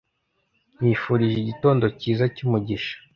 Nkwifurije 0.75 1.35
igitondo 1.39 1.85
cyiza 1.99 2.25
cyumugisha 2.35 2.95